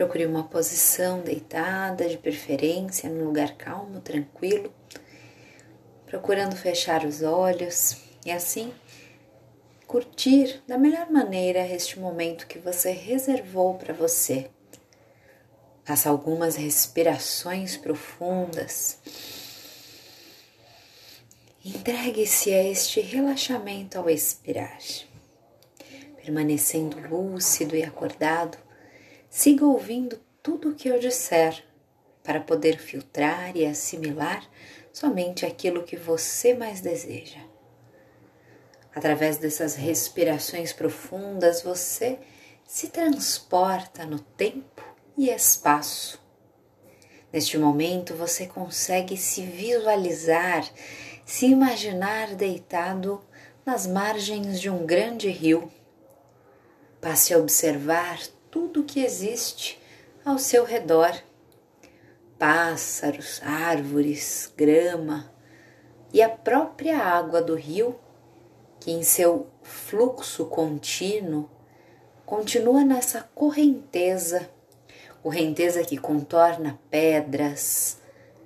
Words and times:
Procure 0.00 0.24
uma 0.24 0.44
posição 0.44 1.20
deitada, 1.20 2.08
de 2.08 2.16
preferência, 2.16 3.10
num 3.10 3.26
lugar 3.26 3.54
calmo, 3.54 4.00
tranquilo, 4.00 4.72
procurando 6.06 6.56
fechar 6.56 7.04
os 7.04 7.20
olhos 7.20 7.98
e 8.24 8.30
assim 8.30 8.72
curtir 9.86 10.62
da 10.66 10.78
melhor 10.78 11.10
maneira 11.10 11.66
este 11.66 12.00
momento 12.00 12.46
que 12.46 12.58
você 12.58 12.92
reservou 12.92 13.74
para 13.74 13.92
você. 13.92 14.48
Faça 15.84 16.08
algumas 16.08 16.56
respirações 16.56 17.76
profundas. 17.76 18.96
Entregue-se 21.62 22.54
a 22.54 22.64
este 22.64 23.02
relaxamento 23.02 23.98
ao 23.98 24.08
expirar. 24.08 24.78
Permanecendo 26.24 26.98
lúcido 27.06 27.76
e 27.76 27.82
acordado, 27.82 28.69
siga 29.30 29.64
ouvindo 29.64 30.20
tudo 30.42 30.70
o 30.70 30.74
que 30.74 30.88
eu 30.88 30.98
disser 30.98 31.64
para 32.24 32.40
poder 32.40 32.78
filtrar 32.78 33.56
e 33.56 33.64
assimilar 33.64 34.44
somente 34.92 35.46
aquilo 35.46 35.84
que 35.84 35.96
você 35.96 36.52
mais 36.52 36.80
deseja. 36.80 37.40
Através 38.92 39.38
dessas 39.38 39.76
respirações 39.76 40.72
profundas, 40.72 41.62
você 41.62 42.18
se 42.66 42.88
transporta 42.88 44.04
no 44.04 44.18
tempo 44.18 44.82
e 45.16 45.30
espaço. 45.30 46.20
Neste 47.32 47.56
momento, 47.56 48.14
você 48.14 48.46
consegue 48.46 49.16
se 49.16 49.42
visualizar, 49.42 50.68
se 51.24 51.46
imaginar 51.46 52.34
deitado 52.34 53.20
nas 53.64 53.86
margens 53.86 54.60
de 54.60 54.68
um 54.68 54.84
grande 54.84 55.30
rio. 55.30 55.70
Passe 57.00 57.32
a 57.32 57.38
observar 57.38 58.18
tudo 58.50 58.80
o 58.80 58.84
que 58.84 59.04
existe 59.04 59.80
ao 60.24 60.38
seu 60.38 60.64
redor: 60.64 61.12
pássaros, 62.38 63.40
árvores, 63.42 64.52
grama 64.56 65.30
e 66.12 66.20
a 66.22 66.28
própria 66.28 66.98
água 66.98 67.40
do 67.40 67.54
rio 67.54 67.98
que 68.80 68.90
em 68.90 69.02
seu 69.02 69.46
fluxo 69.62 70.46
contínuo 70.46 71.48
continua 72.24 72.84
nessa 72.84 73.22
correnteza, 73.34 74.48
correnteza 75.22 75.84
que 75.84 75.98
contorna 75.98 76.78
pedras, 76.90 77.98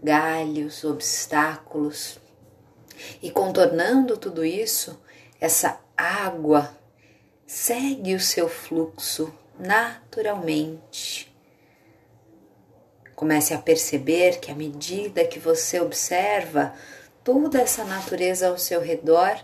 galhos, 0.02 0.84
obstáculos. 0.84 2.18
E 3.22 3.30
contornando 3.30 4.16
tudo 4.16 4.44
isso, 4.44 5.00
essa 5.40 5.80
água 5.96 6.76
segue 7.46 8.14
o 8.14 8.20
seu 8.20 8.48
fluxo 8.48 9.32
naturalmente. 9.58 11.32
Comece 13.14 13.54
a 13.54 13.58
perceber 13.58 14.40
que 14.40 14.50
à 14.50 14.54
medida 14.54 15.24
que 15.24 15.38
você 15.38 15.80
observa 15.80 16.74
toda 17.22 17.60
essa 17.60 17.84
natureza 17.84 18.48
ao 18.48 18.58
seu 18.58 18.80
redor, 18.80 19.38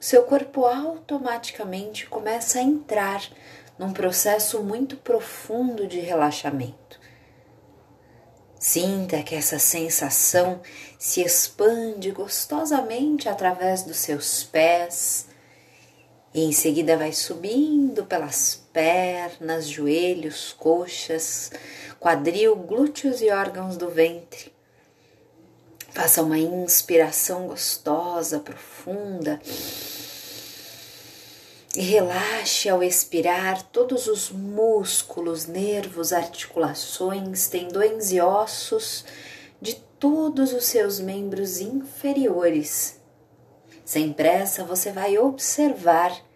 seu 0.00 0.22
corpo 0.22 0.64
automaticamente 0.64 2.06
começa 2.06 2.58
a 2.60 2.62
entrar 2.62 3.22
num 3.78 3.92
processo 3.92 4.62
muito 4.62 4.96
profundo 4.96 5.86
de 5.86 6.00
relaxamento. 6.00 6.98
Sinta 8.58 9.22
que 9.22 9.36
essa 9.36 9.58
sensação 9.58 10.60
se 10.98 11.20
expande 11.20 12.10
gostosamente 12.10 13.28
através 13.28 13.82
dos 13.82 13.98
seus 13.98 14.42
pés 14.42 15.28
e 16.38 16.44
em 16.44 16.52
seguida 16.52 16.96
vai 16.96 17.12
subindo 17.12 18.04
pelas 18.04 18.62
pernas, 18.72 19.66
joelhos, 19.66 20.54
coxas, 20.56 21.50
quadril, 21.98 22.54
glúteos 22.54 23.20
e 23.20 23.28
órgãos 23.28 23.76
do 23.76 23.90
ventre. 23.90 24.52
Faça 25.90 26.22
uma 26.22 26.38
inspiração 26.38 27.48
gostosa, 27.48 28.38
profunda 28.38 29.40
e 31.74 31.80
relaxe 31.80 32.68
ao 32.68 32.84
expirar 32.84 33.60
todos 33.72 34.06
os 34.06 34.30
músculos, 34.30 35.46
nervos, 35.46 36.12
articulações, 36.12 37.48
tendões 37.48 38.12
e 38.12 38.20
ossos 38.20 39.04
de 39.60 39.74
todos 39.98 40.52
os 40.52 40.66
seus 40.66 41.00
membros 41.00 41.60
inferiores. 41.60 43.00
Sem 43.84 44.12
pressa, 44.12 44.62
você 44.62 44.92
vai 44.92 45.18
observar 45.18 46.27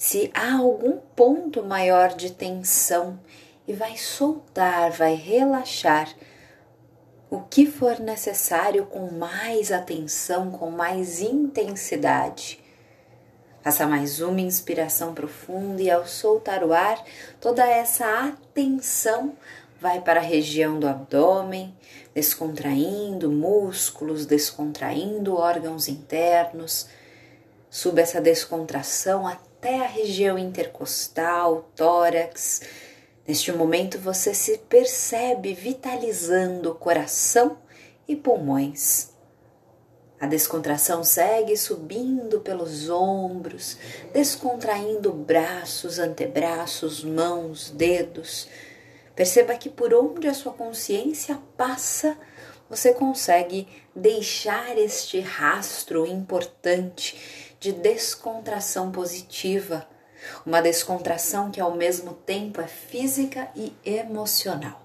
se 0.00 0.30
há 0.32 0.54
algum 0.54 0.96
ponto 1.14 1.62
maior 1.62 2.14
de 2.14 2.32
tensão 2.32 3.20
e 3.68 3.74
vai 3.74 3.98
soltar, 3.98 4.90
vai 4.92 5.14
relaxar 5.14 6.08
o 7.28 7.42
que 7.42 7.66
for 7.66 8.00
necessário 8.00 8.86
com 8.86 9.10
mais 9.10 9.70
atenção, 9.70 10.50
com 10.52 10.70
mais 10.70 11.20
intensidade. 11.20 12.64
Faça 13.62 13.86
mais 13.86 14.22
uma 14.22 14.40
inspiração 14.40 15.12
profunda 15.12 15.82
e 15.82 15.90
ao 15.90 16.06
soltar 16.06 16.64
o 16.64 16.72
ar, 16.72 17.04
toda 17.38 17.66
essa 17.66 18.06
atenção 18.24 19.34
vai 19.78 20.00
para 20.00 20.20
a 20.20 20.24
região 20.24 20.80
do 20.80 20.88
abdômen, 20.88 21.76
descontraindo 22.14 23.30
músculos, 23.30 24.24
descontraindo 24.24 25.36
órgãos 25.36 25.88
internos. 25.88 26.88
Suba 27.68 28.00
essa 28.00 28.18
descontração 28.18 29.26
até 29.26 29.49
a 29.68 29.86
região 29.86 30.38
intercostal, 30.38 31.70
tórax. 31.76 32.62
Neste 33.28 33.52
momento 33.52 33.98
você 33.98 34.32
se 34.32 34.58
percebe 34.58 35.52
vitalizando 35.52 36.70
o 36.70 36.74
coração 36.74 37.58
e 38.08 38.16
pulmões. 38.16 39.10
A 40.18 40.26
descontração 40.26 41.02
segue 41.02 41.56
subindo 41.56 42.40
pelos 42.40 42.90
ombros, 42.90 43.78
descontraindo 44.12 45.12
braços, 45.12 45.98
antebraços, 45.98 47.02
mãos, 47.02 47.70
dedos. 47.70 48.48
Perceba 49.14 49.54
que 49.54 49.70
por 49.70 49.94
onde 49.94 50.28
a 50.28 50.34
sua 50.34 50.52
consciência 50.52 51.38
passa, 51.56 52.18
você 52.70 52.94
consegue 52.94 53.66
deixar 53.94 54.78
este 54.78 55.18
rastro 55.18 56.06
importante 56.06 57.52
de 57.58 57.72
descontração 57.72 58.92
positiva, 58.92 59.86
uma 60.46 60.62
descontração 60.62 61.50
que 61.50 61.60
ao 61.60 61.74
mesmo 61.74 62.14
tempo 62.14 62.60
é 62.60 62.68
física 62.68 63.48
e 63.56 63.74
emocional. 63.84 64.80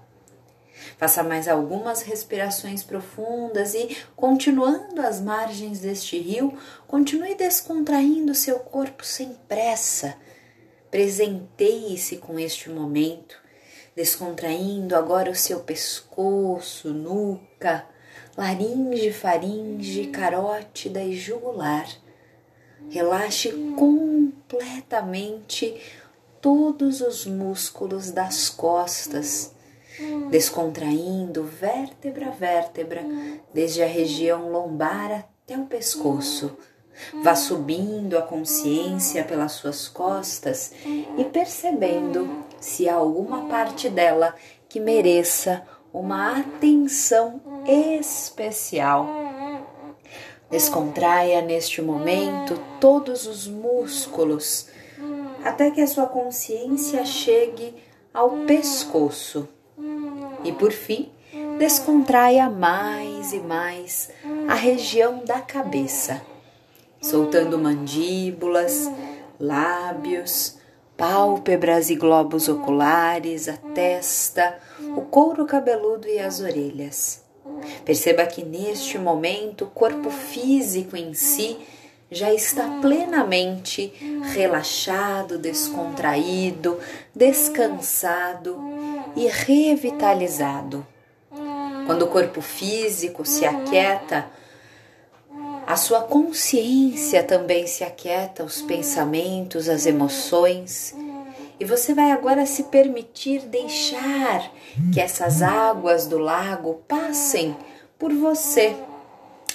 Faça 0.98 1.22
mais 1.22 1.46
algumas 1.46 2.02
respirações 2.02 2.82
profundas 2.82 3.72
e, 3.74 3.96
continuando 4.16 5.00
às 5.00 5.20
margens 5.20 5.80
deste 5.80 6.18
rio, 6.18 6.58
continue 6.88 7.34
descontraindo 7.34 8.34
seu 8.34 8.58
corpo 8.58 9.04
sem 9.04 9.32
pressa. 9.48 10.16
Presenteie-se 10.90 12.16
com 12.16 12.38
este 12.38 12.68
momento, 12.68 13.45
descontraindo 13.96 14.94
agora 14.94 15.30
o 15.30 15.34
seu 15.34 15.60
pescoço, 15.60 16.92
nuca, 16.92 17.86
laringe, 18.36 19.10
faringe, 19.10 20.08
carótida 20.08 21.02
e 21.02 21.16
jugular. 21.16 21.88
Relaxe 22.90 23.50
completamente 23.76 25.80
todos 26.40 27.00
os 27.00 27.26
músculos 27.26 28.12
das 28.12 28.50
costas 28.50 29.56
descontraindo 30.30 31.44
vértebra 31.44 32.28
a 32.28 32.30
vértebra, 32.30 33.04
desde 33.52 33.82
a 33.82 33.86
região 33.86 34.50
lombar 34.50 35.12
até 35.12 35.56
o 35.56 35.66
pescoço. 35.66 36.56
Vá 37.22 37.34
subindo 37.34 38.16
a 38.16 38.22
consciência 38.22 39.22
pelas 39.24 39.52
suas 39.52 39.86
costas 39.86 40.72
e 41.18 41.24
percebendo 41.24 42.45
se 42.66 42.88
há 42.88 42.96
alguma 42.96 43.42
parte 43.42 43.88
dela 43.88 44.34
que 44.68 44.80
mereça 44.80 45.62
uma 45.94 46.36
atenção 46.40 47.40
especial. 47.64 49.08
Descontraia 50.50 51.40
neste 51.42 51.80
momento 51.80 52.60
todos 52.80 53.24
os 53.24 53.46
músculos 53.46 54.66
até 55.44 55.70
que 55.70 55.80
a 55.80 55.86
sua 55.86 56.06
consciência 56.06 57.06
chegue 57.06 57.72
ao 58.12 58.30
pescoço. 58.48 59.48
E 60.42 60.50
por 60.50 60.72
fim, 60.72 61.12
descontraia 61.58 62.50
mais 62.50 63.32
e 63.32 63.38
mais 63.38 64.10
a 64.48 64.54
região 64.54 65.24
da 65.24 65.40
cabeça, 65.40 66.20
soltando 67.00 67.56
mandíbulas, 67.60 68.90
lábios, 69.38 70.56
pálpebras 70.96 71.90
e 71.90 71.94
globos 71.94 72.48
oculares, 72.48 73.48
a 73.48 73.56
testa, 73.56 74.58
o 74.96 75.02
couro 75.02 75.44
cabeludo 75.44 76.08
e 76.08 76.18
as 76.18 76.40
orelhas. 76.40 77.22
Perceba 77.84 78.26
que 78.26 78.44
neste 78.44 78.98
momento 78.98 79.64
o 79.64 79.70
corpo 79.70 80.10
físico 80.10 80.96
em 80.96 81.14
si 81.14 81.58
já 82.10 82.32
está 82.32 82.78
plenamente 82.80 83.92
relaxado, 84.32 85.38
descontraído, 85.38 86.78
descansado 87.14 88.58
e 89.16 89.26
revitalizado. 89.26 90.86
Quando 91.86 92.02
o 92.02 92.08
corpo 92.08 92.40
físico 92.40 93.24
se 93.24 93.44
aquieta, 93.44 94.26
a 95.66 95.76
sua 95.76 96.02
consciência 96.02 97.24
também 97.24 97.66
se 97.66 97.82
aquieta, 97.82 98.44
os 98.44 98.62
pensamentos, 98.62 99.68
as 99.68 99.84
emoções. 99.84 100.94
E 101.58 101.64
você 101.64 101.92
vai 101.92 102.12
agora 102.12 102.46
se 102.46 102.64
permitir 102.64 103.40
deixar 103.40 104.52
que 104.92 105.00
essas 105.00 105.42
águas 105.42 106.06
do 106.06 106.18
lago 106.18 106.82
passem 106.86 107.56
por 107.98 108.12
você, 108.12 108.76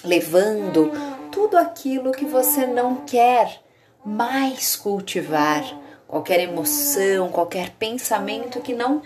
levando 0.04 0.92
tudo 1.32 1.58
aquilo 1.58 2.12
que 2.12 2.26
você 2.26 2.66
não 2.66 2.98
quer 2.98 3.62
mais 4.04 4.76
cultivar, 4.76 5.64
qualquer 6.08 6.42
emoção, 6.42 7.30
qualquer 7.30 7.70
pensamento 7.70 8.60
que 8.60 8.74
não 8.74 9.02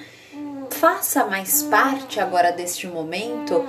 faça 0.71 1.25
mais 1.25 1.61
parte 1.63 2.19
agora 2.19 2.51
deste 2.51 2.87
momento 2.87 3.63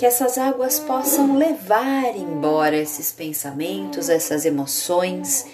que 0.00 0.06
essas 0.06 0.38
águas 0.38 0.78
possam 0.78 1.36
levar 1.36 2.16
embora 2.16 2.74
esses 2.74 3.12
pensamentos, 3.12 4.08
essas 4.08 4.46
emoções, 4.46 5.44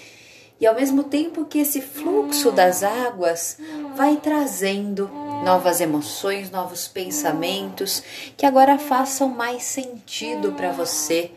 e 0.57 0.65
ao 0.65 0.73
mesmo 0.73 1.03
tempo 1.03 1.43
que 1.43 1.59
esse 1.59 1.81
fluxo 1.81 2.49
das 2.49 2.81
águas 2.81 3.57
vai 3.97 4.15
trazendo 4.15 5.09
novas 5.43 5.81
emoções, 5.81 6.49
novos 6.49 6.87
pensamentos 6.87 8.01
que 8.37 8.45
agora 8.45 8.79
façam 8.79 9.27
mais 9.27 9.63
sentido 9.63 10.53
para 10.53 10.71
você 10.71 11.31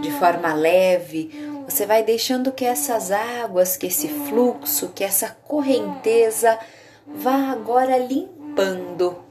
de 0.00 0.12
forma 0.12 0.54
leve. 0.54 1.32
Você 1.68 1.86
vai 1.86 2.04
deixando 2.04 2.52
que 2.52 2.64
essas 2.64 3.10
águas, 3.10 3.76
que 3.76 3.88
esse 3.88 4.06
fluxo, 4.06 4.92
que 4.94 5.02
essa 5.02 5.36
correnteza 5.42 6.56
vá 7.04 7.50
agora 7.50 7.98
limpando, 7.98 9.24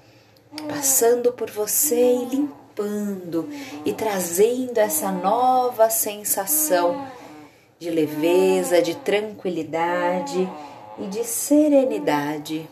passando 0.68 1.32
por 1.32 1.50
você 1.50 1.96
e 1.96 2.26
limpando 2.26 2.67
e 3.86 3.94
trazendo 3.94 4.78
essa 4.78 5.12
nova 5.12 5.90
sensação 5.90 7.08
de 7.80 7.90
leveza, 7.90 8.82
de 8.82 8.96
tranquilidade 8.96 10.50
e 11.00 11.08
de 11.08 11.24
serenidade. 11.24 12.70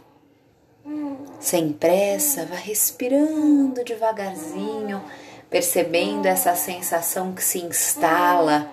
Sem 1.39 1.71
pressa, 1.71 2.45
vá 2.45 2.55
respirando 2.55 3.83
devagarzinho, 3.83 5.03
percebendo 5.49 6.25
essa 6.25 6.55
sensação 6.55 7.33
que 7.33 7.43
se 7.43 7.59
instala. 7.59 8.71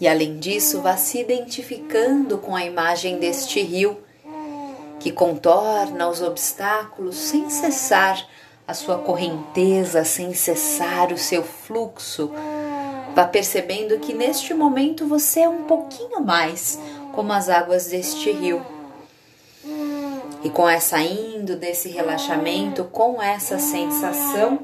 E 0.00 0.06
além 0.06 0.38
disso, 0.38 0.82
vá 0.82 0.96
se 0.96 1.20
identificando 1.20 2.38
com 2.38 2.54
a 2.54 2.64
imagem 2.64 3.18
deste 3.18 3.60
rio 3.60 3.98
que 4.98 5.12
contorna 5.12 6.08
os 6.08 6.20
obstáculos 6.20 7.16
sem 7.16 7.48
cessar 7.48 8.26
a 8.66 8.74
sua 8.74 8.98
correnteza 8.98 10.04
sem 10.04 10.34
cessar 10.34 11.12
o 11.12 11.18
seu 11.18 11.44
fluxo. 11.44 12.32
Vá 13.14 13.24
percebendo 13.24 13.98
que 13.98 14.12
neste 14.12 14.52
momento 14.52 15.06
você 15.06 15.40
é 15.40 15.48
um 15.48 15.64
pouquinho 15.64 16.20
mais 16.20 16.78
como 17.14 17.32
as 17.32 17.48
águas 17.48 17.86
deste 17.86 18.30
rio. 18.30 18.64
E 20.42 20.50
com 20.50 20.68
essa 20.68 21.00
indo 21.00 21.56
desse 21.56 21.88
relaxamento, 21.88 22.84
com 22.84 23.22
essa 23.22 23.58
sensação, 23.58 24.60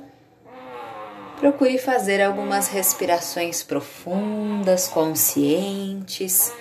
procure 1.38 1.78
fazer 1.78 2.20
algumas 2.20 2.68
respirações 2.68 3.62
profundas, 3.62 4.86
conscientes. 4.88 6.52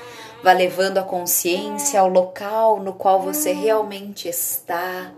Vá 0.43 0.53
levando 0.53 0.97
a 0.97 1.03
consciência 1.03 1.99
ao 1.99 2.07
local 2.07 2.79
no 2.79 2.93
qual 2.93 3.21
você 3.21 3.51
realmente 3.51 4.27
está 4.27 5.11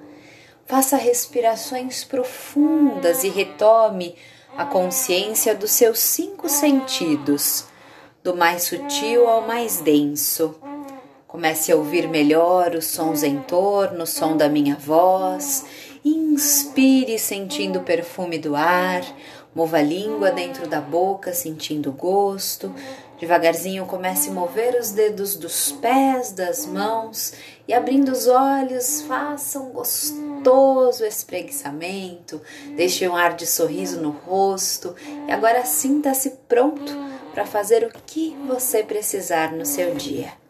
Faça 0.73 0.97
respirações 0.97 2.03
profundas 2.03 3.23
e 3.23 3.29
retome 3.29 4.15
a 4.57 4.65
consciência 4.65 5.53
dos 5.53 5.69
seus 5.69 5.99
cinco 5.99 6.49
sentidos, 6.49 7.65
do 8.23 8.35
mais 8.35 8.63
sutil 8.63 9.29
ao 9.29 9.45
mais 9.45 9.81
denso. 9.81 10.55
Comece 11.27 11.71
a 11.71 11.75
ouvir 11.75 12.09
melhor 12.09 12.73
os 12.73 12.87
sons 12.87 13.21
em 13.21 13.39
torno, 13.41 14.01
o 14.01 14.07
som 14.07 14.35
da 14.35 14.49
minha 14.49 14.75
voz. 14.75 15.63
Inspire 16.03 17.19
sentindo 17.19 17.77
o 17.77 17.83
perfume 17.83 18.39
do 18.39 18.55
ar, 18.55 19.03
mova 19.53 19.77
a 19.77 19.83
língua 19.83 20.31
dentro 20.31 20.67
da 20.67 20.81
boca 20.81 21.33
sentindo 21.33 21.91
o 21.91 21.93
gosto. 21.93 22.73
Devagarzinho 23.19 23.85
comece 23.85 24.29
a 24.29 24.33
mover 24.33 24.75
os 24.79 24.91
dedos 24.91 25.35
dos 25.35 25.71
pés, 25.71 26.31
das 26.31 26.65
mãos 26.65 27.33
e 27.67 27.73
abrindo 27.73 28.11
os 28.11 28.27
olhos, 28.27 29.01
faça 29.03 29.59
um 29.59 29.69
gostoso 29.69 31.05
espreguiçamento, 31.05 32.41
deixe 32.75 33.07
um 33.07 33.15
ar 33.15 33.35
de 33.35 33.45
sorriso 33.45 34.01
no 34.01 34.11
rosto 34.11 34.95
e 35.27 35.31
agora 35.31 35.63
sinta-se 35.63 36.31
pronto 36.47 36.91
para 37.33 37.45
fazer 37.45 37.83
o 37.85 37.91
que 38.05 38.35
você 38.45 38.83
precisar 38.83 39.53
no 39.53 39.65
seu 39.65 39.95
dia. 39.95 40.42